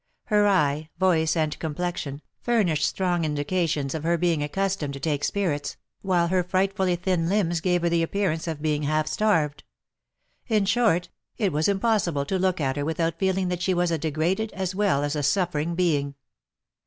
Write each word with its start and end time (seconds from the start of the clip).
Her 0.23 0.47
eye, 0.47 0.89
voice, 0.97 1.35
and 1.37 1.59
complexion, 1.59 2.23
furnished 2.41 2.83
strong 2.85 3.23
indications 3.23 3.93
of 3.93 4.01
her 4.01 4.17
being 4.17 4.41
accustomed 4.41 4.95
to 4.95 4.99
take 4.99 5.23
spirits, 5.23 5.77
while 6.01 6.29
her 6.29 6.41
frightfully 6.43 6.95
thin 6.95 7.29
limbs 7.29 7.61
gave 7.61 7.83
her 7.83 7.89
the 7.89 8.01
appearance 8.01 8.47
of 8.47 8.63
being 8.63 8.81
half 8.81 9.05
starved. 9.05 9.63
In 10.47 10.65
short, 10.65 11.09
it 11.37 11.53
was 11.53 11.67
impossible 11.67 12.25
to 12.25 12.39
look 12.39 12.59
at 12.59 12.77
her 12.77 12.83
without 12.83 13.19
feeling 13.19 13.49
that 13.49 13.61
she 13.61 13.75
was 13.75 13.91
a 13.91 13.99
degraded, 13.99 14.51
as 14.53 14.73
well 14.73 15.03
as 15.03 15.15
a 15.15 15.21
suffering 15.21 15.75
being. 15.75 16.15